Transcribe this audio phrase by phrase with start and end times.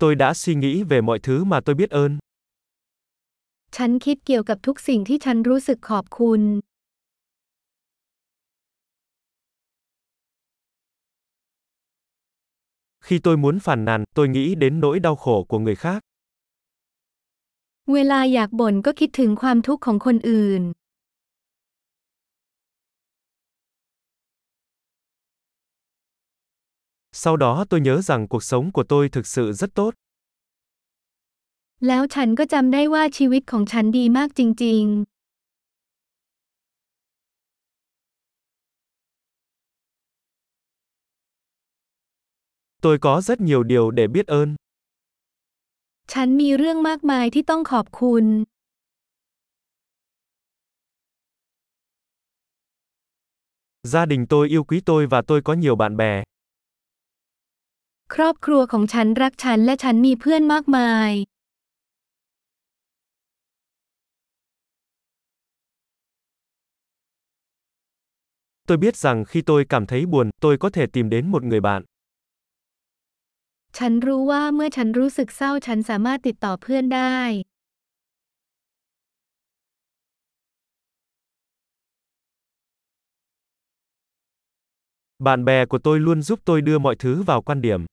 [0.00, 2.18] Tôi đã suy nghĩ về mọi thứ mà tôi biết ơn.
[3.76, 6.42] ฉันคิดเกี่ยวกับทุกสิ่งที่ฉันรู้สึกขอบคุณ
[13.06, 16.00] Khi tôi muốn phàn nàn, tôi nghĩ đến nỗi đau khổ của người khác.
[17.92, 20.62] เวลาอยากบ่นก็คิดถึงความทุกข์ของคนอื่น
[27.22, 29.94] Sau đó tôi nhớ rằng cuộc sống của tôi thực sự rất tốt.
[31.86, 35.04] แล้วฉันก็จำได้ว่าชีวิตของฉันดีมากจริงๆ
[42.84, 44.48] Tôi có rất nhiều điều để biết ơn.
[46.12, 48.24] ฉันมีเรื่องมากมายที่ต้องขอบคุณ
[53.92, 56.14] Gia đình tôi yêu quý tôi và tôi có nhiều bạn bè.
[58.13, 61.11] ครอบครัวของฉันรักฉันและฉันมีเพื่อนมากมาย
[68.67, 71.61] Tôi biết rằng khi tôi cảm thấy buồn, tôi có thể tìm đến một người
[71.61, 71.81] bạn.
[73.77, 77.17] ฉันรู้ว่าเมื่อฉันรู้สึกเศร้าฉันสามารถติดต่อเพื่อนได้
[85.27, 87.85] Bạn bè của tôi luôn giúp tôi đưa mọi thứ vào quan điểm.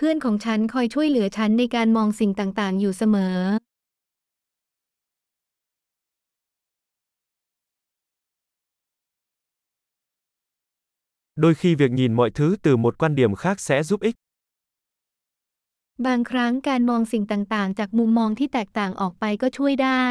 [0.00, 3.38] เพื่อนของฉันคอยช่วยเหลือฉันในการมองสิ่งต่าง ๆ อยู่เสมอ
[11.42, 14.16] Đôi khi việc nhìn mọi thứ từ một quan điểm khác sẽ giúp ích.
[16.06, 20.06] บางครั้งการมองสิ่งต่าง ๆ จากมุมมองที่แตกต่างออกไปก็ช่วยได้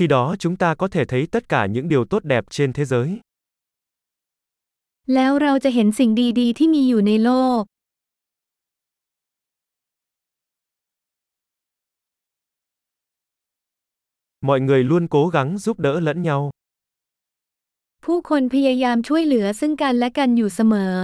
[0.00, 2.84] Khi đó chúng ta có thể thấy tất cả những điều tốt đẹp trên thế
[2.84, 3.20] giới.
[5.14, 6.10] แล้วเราจะเห็นสิ่ง
[6.40, 7.62] ดีๆ ที่มีอยู่ในโลก
[14.40, 16.40] Mọi người luôn cố gắng giúp đỡ lẫn nhau.
[18.04, 20.96] ผู้คนพยายามช่วยเหลือซึ่งกันและกันอยู่เสมอ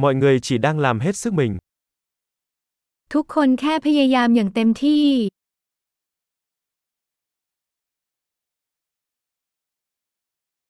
[0.00, 1.58] Mọi người chỉ đang làm hết sức mình.
[3.12, 5.04] ทุกคนแค่พยายามอย่างเต็มที่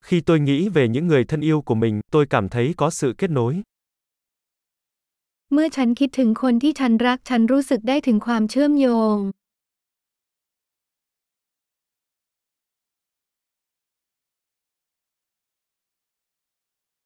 [0.07, 3.15] Khi tôi nghĩ về những người thân yêu của mình, tôi cảm thấy có sự
[3.19, 3.55] kết nối.
[5.53, 9.17] เมื่อฉันคิดถึงคนที่ฉันรักฉันรู้สึกได้ถึงความเชื่อมโยง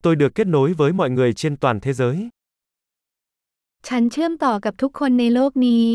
[0.04, 2.30] Tôi được kết nối với mọi người trên toàn thế giới.
[3.88, 5.86] ฉันเชื่อมต่อกับทุกคนในโลกนี้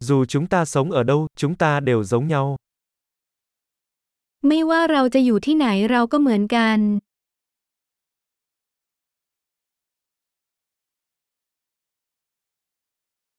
[0.00, 2.46] Dù chúng ta sống ở đâu, chúng ta đều giống nhau.
[4.48, 6.78] ไม่ว่าเราจะอยู่ที่ไหนเราก็เหมือนกัน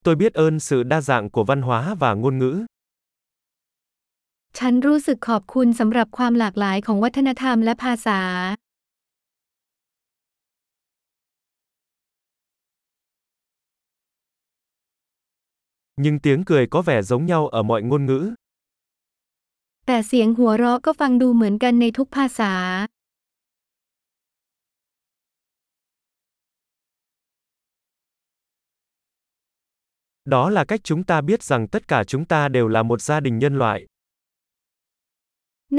[0.04, 2.64] Tôi biết ơn sự đa dạng của văn hóa và ngôn ngữ.
[4.58, 8.20] ฉันรู้สึกขอบคุณสำหรับความหลากหลายของวัฒนธรรมและภาษา
[16.02, 18.34] Nhưng tiếng cười có vẻ giống nhau ở mọi ngôn ngữ.
[19.86, 22.52] แต่เสียงหัวเราะก็ฟังดูเหมือนกันในทุกภาษา
[30.34, 33.20] Đó là cách chúng ta biết rằng tất cả chúng ta đều là một gia
[33.20, 33.86] đình nhân loại.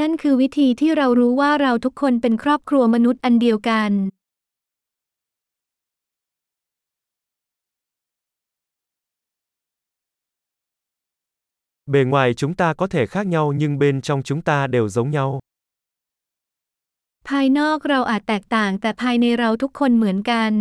[0.01, 3.93] นั่นคือวิธีที่เรารู้ว่าเราทุกคนเป็นครอบครัวมนุษย์อันเดียวกัน
[11.93, 15.11] Bề ngoài chúng ta có thể khác nhau nhưng bên trong chúng ta đều giống
[15.17, 15.31] nhau.
[17.29, 20.53] ภายนอกเราอาจแตกต่างแต่ภายในเราทุกคนเหมือนกัน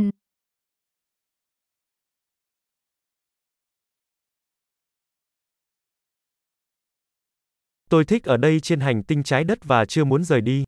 [7.90, 10.64] Tôi thích ở đây trên hành tinh trái đất và chưa muốn rời đi.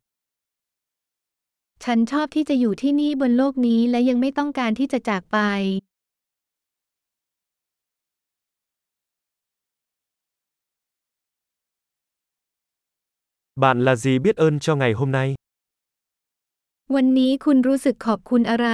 [1.85, 5.39] ฉันชอบที่จะอยู่ที่นี่บนโลกนี้และยังไม่ต้องการที่จะจากไป
[13.62, 15.29] Bạn là gì biết ơn cho ngày hôm nay?
[16.95, 18.69] วันนี้คุณรู้สึกขอบคุณอะไร